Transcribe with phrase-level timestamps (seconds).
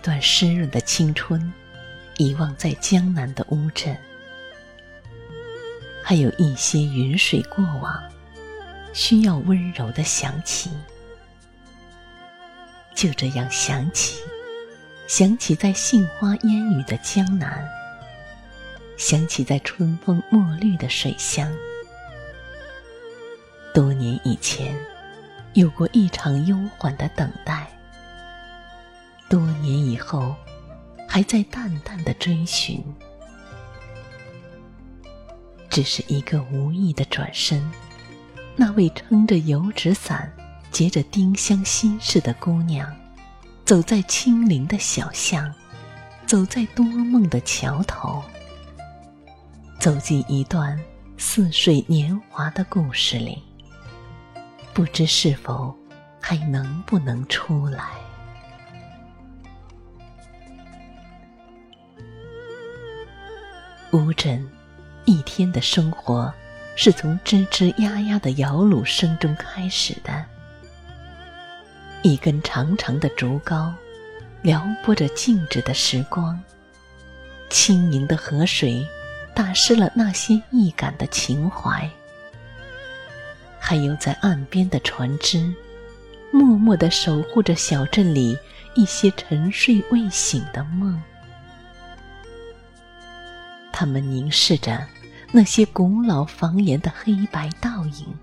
[0.00, 1.52] 一段湿润的青春，
[2.16, 3.94] 遗忘在江南的乌镇，
[6.02, 8.02] 还有一些云水过往，
[8.94, 10.70] 需要温柔的想起。
[12.94, 14.16] 就这样想起，
[15.06, 17.62] 想起在杏花烟雨的江南，
[18.96, 21.46] 想起在春风墨绿的水乡。
[23.74, 24.74] 多年以前，
[25.52, 27.70] 有过一场悠缓的等待。
[29.30, 30.34] 多年以后，
[31.08, 32.84] 还在淡淡的追寻。
[35.68, 37.70] 只是一个无意的转身，
[38.56, 40.28] 那位撑着油纸伞、
[40.72, 42.92] 结着丁香心事的姑娘，
[43.64, 45.48] 走在清灵的小巷，
[46.26, 48.20] 走在多梦的桥头，
[49.78, 50.76] 走进一段
[51.16, 53.40] 似水年华的故事里。
[54.74, 55.72] 不知是否
[56.20, 57.90] 还能不能出来？
[63.92, 64.48] 乌镇
[65.04, 66.32] 一天的生活
[66.76, 70.24] 是从吱吱呀呀的摇橹声中开始的。
[72.02, 73.72] 一根长长的竹篙，
[74.42, 76.40] 撩拨着静止的时光。
[77.48, 78.86] 轻盈的河水，
[79.34, 81.90] 打湿了那些易感的情怀。
[83.58, 85.52] 还有在岸边的船只，
[86.30, 88.38] 默默地守护着小镇里
[88.74, 91.02] 一些沉睡未醒的梦。
[93.80, 94.86] 他们凝视着
[95.32, 98.14] 那些古老房檐的黑白倒影，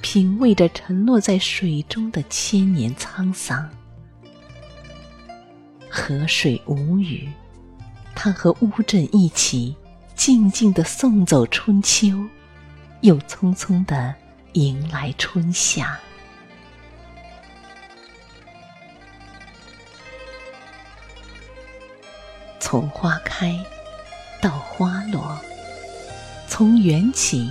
[0.00, 3.68] 品味着沉落在水中的千年沧桑。
[5.90, 7.28] 河水无语，
[8.14, 9.74] 它和乌镇一起，
[10.14, 12.24] 静静地送走春秋，
[13.00, 14.14] 又匆匆地。
[14.52, 15.98] 迎来春夏，
[22.60, 23.52] 从花开
[24.40, 25.38] 到花落，
[26.48, 27.50] 从缘起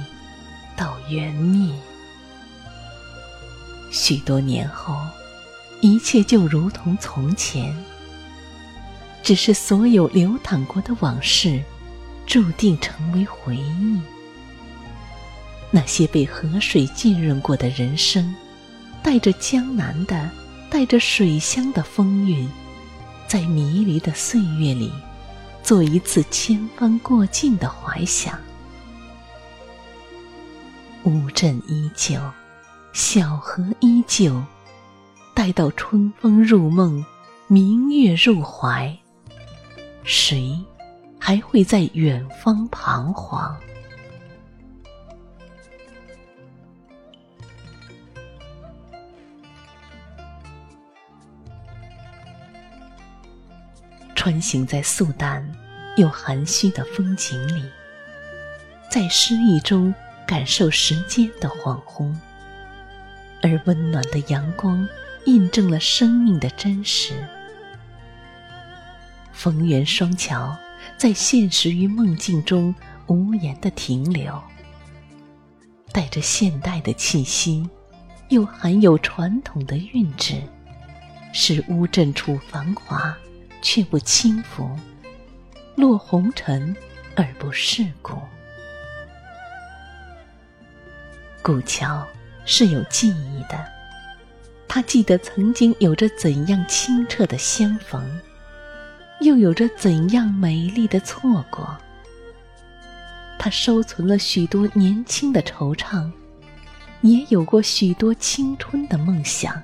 [0.75, 1.73] 到缘灭。
[3.91, 4.95] 许多年后，
[5.81, 7.75] 一切就如同从前，
[9.23, 11.63] 只是所有流淌过的往事，
[12.25, 13.99] 注定成为回忆。
[15.71, 18.33] 那些被河水浸润过的人生，
[19.03, 20.29] 带着江南的、
[20.69, 22.49] 带着水乡的风韵，
[23.27, 24.91] 在迷离的岁月里，
[25.65, 28.39] 做一次千帆过尽的怀想。
[31.05, 32.19] 乌镇依旧，
[32.93, 34.39] 小河依旧，
[35.33, 37.03] 待到春风入梦，
[37.47, 38.95] 明月入怀，
[40.03, 40.63] 谁
[41.19, 43.57] 还会在远方彷徨？
[54.25, 55.47] 穿行在素淡
[55.97, 57.63] 又含蓄的风景里，
[58.89, 59.93] 在诗意中
[60.25, 62.11] 感受时间的恍惚，
[63.43, 64.89] 而温暖的阳光
[65.25, 67.13] 印证了生命的真实。
[69.31, 70.57] 逢源双桥
[70.97, 72.73] 在现实与梦境中
[73.05, 74.41] 无言的停留，
[75.91, 77.69] 带着现代的气息，
[78.29, 80.41] 又含有传统的韵致，
[81.31, 83.15] 使乌镇处繁华。
[83.65, 84.69] 却不轻浮，
[85.73, 86.75] 落红尘
[87.15, 88.21] 而不世故。
[91.41, 92.05] 古桥
[92.45, 93.65] 是有记忆的，
[94.67, 98.07] 他记得曾经有着怎样清澈的相逢，
[99.21, 101.75] 又有着怎样美丽的错过。
[103.39, 106.07] 他收存了许多年轻的惆怅，
[107.01, 109.59] 也有过许多青春的梦想。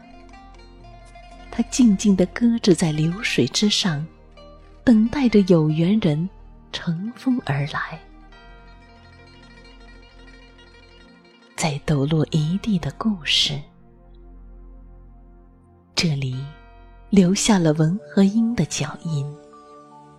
[1.64, 4.06] 静静地搁置在流水之上，
[4.84, 6.30] 等待着有缘人
[6.72, 8.00] 乘风而来。
[11.56, 13.60] 在抖落一地的故事，
[15.96, 16.44] 这里
[17.10, 19.26] 留下了文和英的脚印，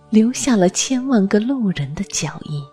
[0.09, 2.63] 留下了千万个路人的脚印。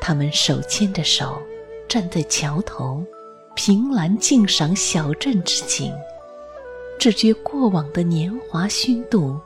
[0.00, 1.42] 他们手牵着手，
[1.88, 3.04] 站在桥头。
[3.60, 5.92] 凭栏静赏小镇之景，
[6.96, 9.36] 只觉过往的年华虚度，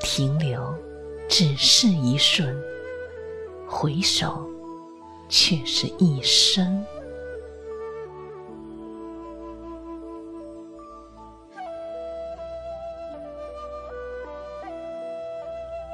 [0.00, 0.72] 停留
[1.28, 2.56] 只是一瞬，
[3.66, 4.48] 回首
[5.28, 6.86] 却是一生。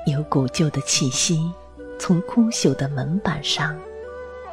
[0.06, 1.50] 有古旧的气息，
[1.98, 3.74] 从枯朽的门板上，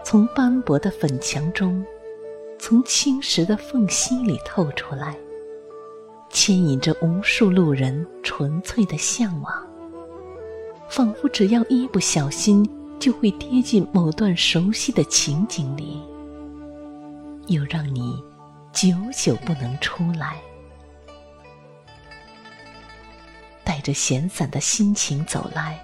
[0.05, 1.85] 从斑驳的粉墙中。
[2.61, 5.17] 从青石的缝隙里透出来，
[6.29, 9.67] 牵引着无数路人纯粹的向往，
[10.87, 12.63] 仿佛只要一不小心，
[12.99, 15.99] 就会跌进某段熟悉的情景里，
[17.47, 18.23] 又让你
[18.71, 20.39] 久久不能出来。
[23.63, 25.83] 带着闲散的心情走来，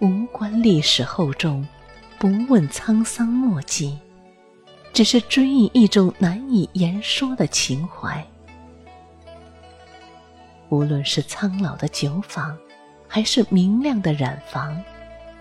[0.00, 1.68] 无关历史厚重，
[2.18, 3.98] 不问沧桑墨迹，
[4.96, 8.26] 只是追忆一种难以言说的情怀。
[10.70, 12.56] 无论是苍老的酒坊，
[13.06, 14.82] 还是明亮的染坊，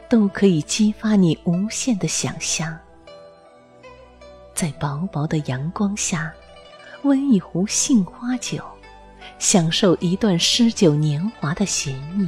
[0.10, 2.78] 都可以激发你无限的想象。
[4.54, 6.34] 在薄薄的阳光下，
[7.04, 8.62] 温一壶杏花酒，
[9.40, 12.28] 享受一段诗酒年华的闲逸。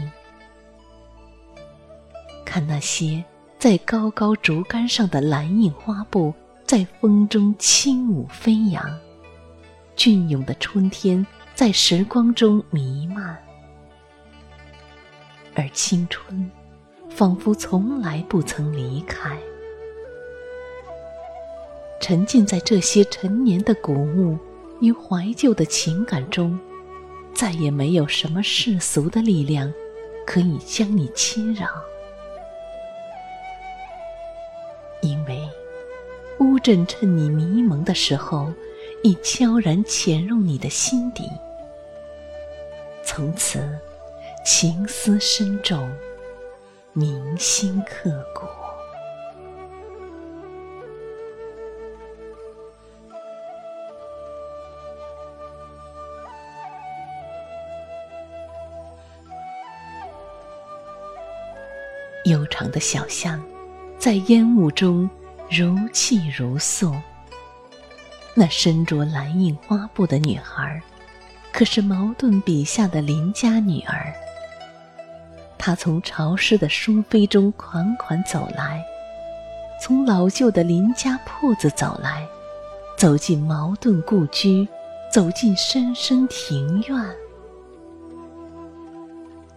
[2.45, 3.21] 看那些
[3.59, 6.33] 在高高竹竿上的蓝印花布，
[6.67, 8.83] 在风中轻舞飞扬，
[9.95, 11.25] 隽永的春天。
[11.55, 13.35] 在时光中弥漫，
[15.55, 16.51] 而青春
[17.09, 19.35] 仿佛从来不曾离开。
[21.99, 24.37] 沉浸在这些陈年的古物
[24.81, 26.59] 与怀旧的情感中，
[27.33, 29.73] 再也没有什么世俗的力量
[30.27, 31.65] 可以将你侵扰，
[35.01, 35.46] 因为
[36.39, 38.51] 乌镇趁你迷蒙的时候，
[39.03, 41.29] 已悄然潜入你的心底。
[43.03, 43.59] 从此，
[44.45, 45.89] 情思深重，
[46.93, 48.41] 铭心刻骨。
[62.25, 63.41] 悠长的小巷，
[63.97, 65.09] 在烟雾中
[65.49, 66.93] 如泣如诉。
[68.33, 70.81] 那身着蓝印花布的女孩。
[71.53, 74.13] 可是茅盾笔下的邻家女儿，
[75.57, 78.85] 她从潮湿的书扉中款款走来，
[79.81, 82.23] 从老旧的邻家铺子走来，
[82.95, 84.67] 走进茅盾故居，
[85.11, 87.03] 走进深深庭院。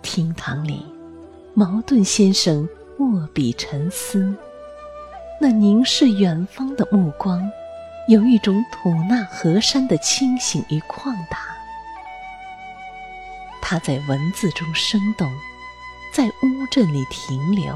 [0.00, 0.86] 厅堂里，
[1.52, 2.66] 茅盾先生
[2.98, 4.34] 握笔沉思，
[5.42, 7.50] 那凝视远方的目光，
[8.08, 11.38] 有一种吐纳河山的清醒与旷达。
[13.62, 15.26] 他在文字中生动，
[16.12, 17.74] 在乌镇里停留，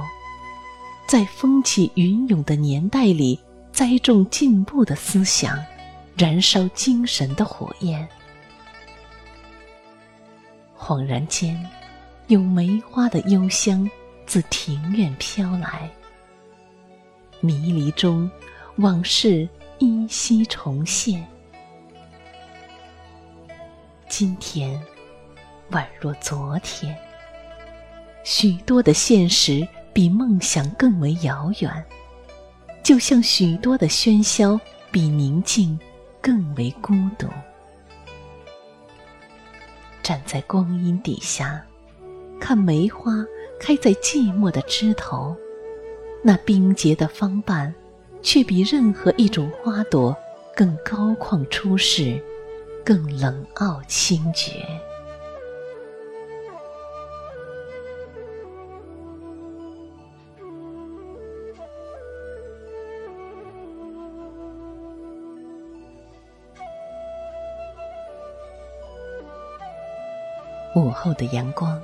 [1.07, 3.41] 在风起云涌的年代里
[3.73, 5.59] 栽种进步的思想，
[6.19, 8.07] 燃烧精神的火焰。
[10.79, 11.59] 恍然间，
[12.27, 13.91] 有梅花的幽香
[14.27, 15.91] 自庭院飘来，
[17.45, 18.31] 迷离中，
[18.77, 19.47] 往事
[19.79, 21.23] 依稀重现。
[24.09, 24.83] 今天。
[25.71, 26.97] 宛若昨天，
[28.23, 31.85] 许多的现实比梦想更为遥远，
[32.83, 34.61] 就像许多的喧嚣
[34.93, 35.77] 比宁静
[36.21, 37.27] 更为孤独。
[40.03, 41.65] 站在光阴底下，
[42.39, 43.11] 看梅花
[43.59, 45.35] 开在寂寞的枝头，
[46.27, 47.75] 那冰洁的芳瓣，
[48.23, 50.17] 却比任何一种花朵
[50.57, 52.19] 更高旷出世，
[52.83, 54.53] 更冷傲清绝。
[70.75, 71.79] 午后的阳光，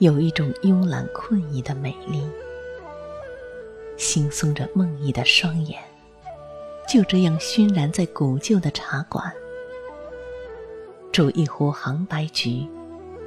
[0.00, 2.22] 有一种慵懒困意的美丽。
[3.96, 5.80] 惺忪着梦呓的双眼，
[6.88, 9.32] 就这样熏染在古旧的茶馆，
[11.12, 12.66] 煮一壶杭白菊，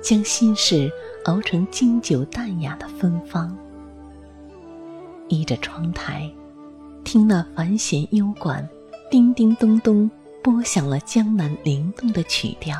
[0.02, 0.92] 将心事
[1.26, 3.58] 熬成经久淡雅的芬芳。
[5.30, 6.30] 依着窗台，
[7.04, 8.68] 听那繁弦幽管，
[9.10, 10.10] 叮叮咚咚
[10.44, 12.78] 拨响了江南灵动的曲调。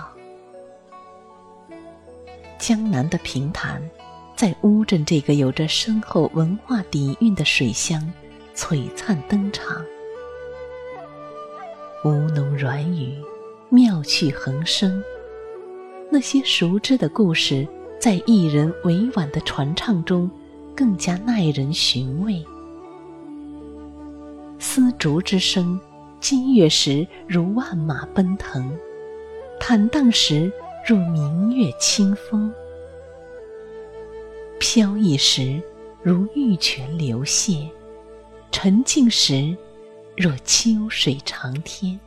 [2.58, 3.82] 江南的平潭，
[4.38, 8.00] 在乌镇这个有着深厚文化底蕴的水乡，
[8.56, 9.84] 璀璨登场。
[12.06, 13.16] 吴侬软语，
[13.70, 15.04] 妙趣横生。
[16.12, 17.68] 那些熟知的故事，
[18.00, 20.30] 在艺人委婉的传唱中，
[20.76, 22.46] 更加耐人寻味。
[24.60, 25.80] 丝竹之声，
[26.20, 28.72] 激越时如万马奔腾，
[29.60, 30.52] 坦荡时。
[30.88, 32.47] 若明月清风，
[34.78, 35.60] 飘逸时
[36.04, 37.68] 如玉泉流泻，
[38.52, 39.58] 沉静时
[40.16, 42.00] 若秋水长天。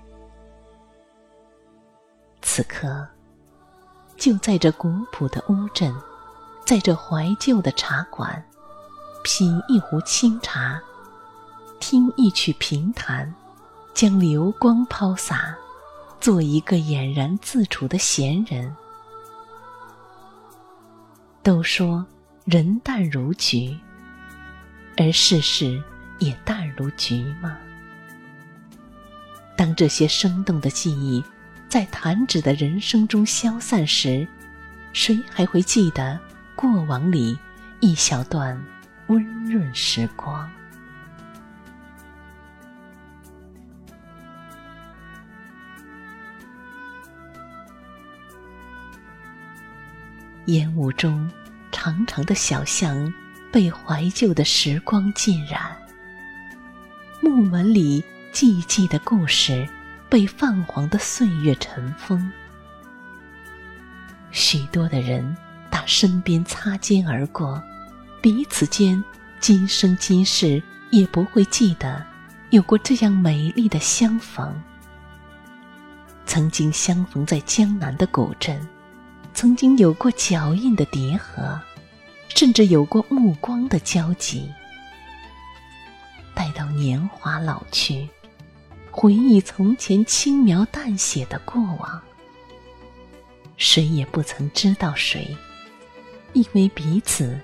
[2.43, 3.05] 此刻，
[4.17, 5.93] 就在这古朴的乌镇，
[6.65, 8.41] 在这怀旧的茶馆，
[9.25, 10.81] 品一壶清茶，
[11.81, 13.35] 听一曲评弹，
[13.95, 15.59] 将流光抛洒，
[16.21, 18.77] 做一个俨然自处的闲人。
[21.43, 22.07] 都说
[22.51, 23.79] 人淡如菊，
[24.97, 25.81] 而世事
[26.19, 27.57] 也淡如菊吗？
[29.57, 31.23] 当这些生动的记忆
[31.69, 34.27] 在弹指的人生中消散时，
[34.93, 36.19] 谁还会记得
[36.57, 37.39] 过往里
[37.79, 38.61] 一小段
[39.07, 40.51] 温润时光？
[50.47, 51.31] 烟雾中，
[51.71, 53.13] 长长的小巷
[53.53, 55.61] 被怀旧的时光浸染；
[57.21, 59.69] 木门里寂寂的故事
[60.09, 62.31] 被泛黄的岁月尘封。
[64.31, 65.37] 许多的人
[65.69, 67.63] 打身边擦肩而过，
[68.21, 69.03] 彼此间
[69.41, 72.05] 今生今世也不会记得
[72.51, 74.55] 有过这样美丽的相逢。
[76.27, 78.61] 曾经相逢在江南的古镇。
[79.33, 81.61] 曾经有过脚印的叠合，
[82.29, 84.53] 甚至有过目光的交集。
[86.35, 88.09] 待到年华老去，
[88.91, 92.01] 回忆从前轻描淡写的过往，
[93.57, 95.37] 谁也不曾知道谁，
[96.33, 97.39] 因为彼此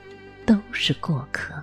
[0.44, 1.54] 都是过客，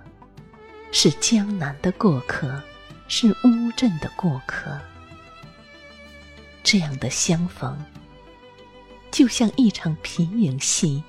[0.92, 2.62] 是江南的过客，
[3.08, 4.80] 是乌镇的过客。
[6.64, 7.78] 这样的相逢。
[9.14, 11.04] 就像一场皮影戏，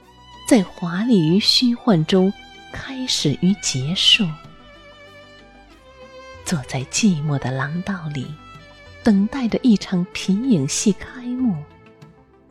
[0.46, 2.30] 在华丽与虚幻中
[2.70, 4.28] 开始与结束。
[6.44, 8.26] 坐在寂寞的廊道里，
[9.02, 11.56] 等待着一场皮影戏开幕，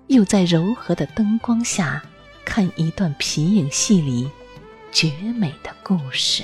[0.07, 2.03] 又在柔和的灯光下
[2.43, 4.27] 看一段皮影戏里
[4.91, 6.43] 绝美的故事。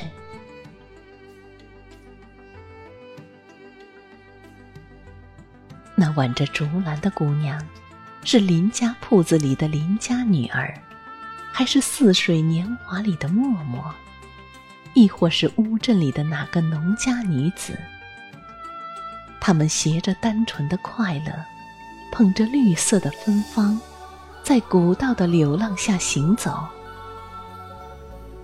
[5.95, 7.59] 那挽着竹篮的姑娘。
[8.23, 10.73] 是邻家铺子里的邻家女儿，
[11.51, 13.83] 还是似水年华里的默默，
[14.93, 17.77] 亦或是乌镇里的哪个农家女子？
[19.39, 21.33] 他们携着单纯的快乐，
[22.11, 23.79] 捧着绿色的芬芳，
[24.43, 26.67] 在古道的柳浪下行走。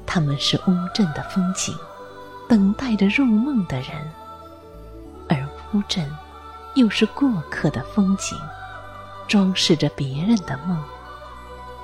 [0.05, 1.75] 他们是乌镇的风景，
[2.47, 3.89] 等待着入梦的人，
[5.27, 6.09] 而乌镇，
[6.75, 8.37] 又是过客的风景。
[9.27, 10.81] 装饰着别人的梦，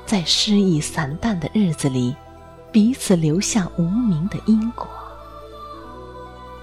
[0.05, 2.15] 在诗意散淡的日子里，
[2.71, 4.87] 彼此留下无名的因果。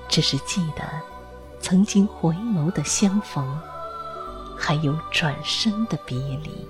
[0.09, 0.83] 只是记得
[1.61, 3.61] 曾经回眸的相逢，
[4.57, 6.67] 还有转身的别离。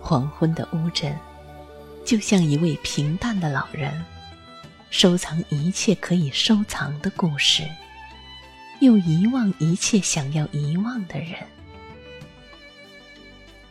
[0.00, 1.16] 黄昏的乌镇，
[2.04, 4.04] 就像一位平淡的老人。
[4.90, 7.62] 收藏一切可以收藏的故事，
[8.80, 11.36] 又遗忘一切想要遗忘的人。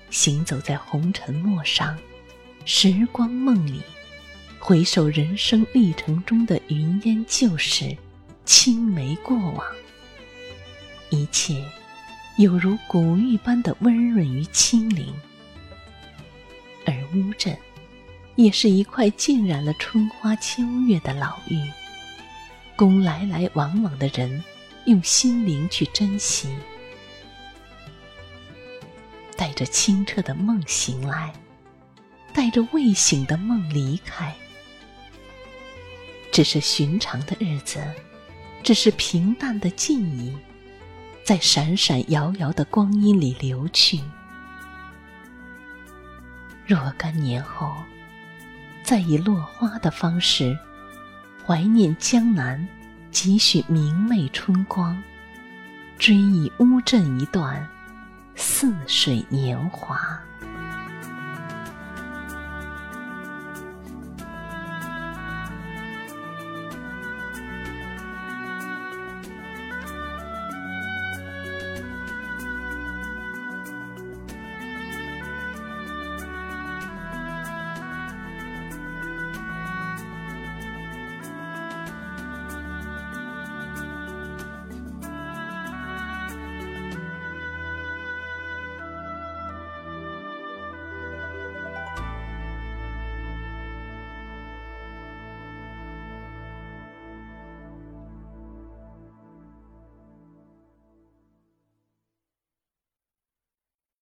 [0.09, 1.99] 行走在红尘陌上，
[2.65, 3.81] 时光梦里，
[4.59, 7.95] 回首人生历程中的云烟旧事，
[8.45, 9.63] 青梅过往，
[11.09, 11.63] 一切
[12.37, 15.13] 有如古玉般的温润与清灵。
[16.85, 17.55] 而乌镇。
[18.39, 21.59] 也是一块浸染了春花秋月的老玉，
[22.73, 24.41] 供来来往往的人
[24.85, 26.47] 用心灵去珍惜。
[29.35, 31.33] 带着清澈的梦醒来，
[32.31, 34.33] 带着未醒的梦离开。
[36.31, 37.83] 只是寻常的日子，
[38.63, 40.33] 只是平淡的记忆，
[41.25, 43.99] 在闪闪摇摇的光阴里流去。
[46.65, 47.75] 若干年后。
[48.89, 50.57] 再以落花的方式，
[51.45, 52.67] 怀念江南
[53.11, 54.99] 几许明媚春光，
[55.99, 57.63] 追忆乌镇一段
[58.33, 60.19] 似水年华。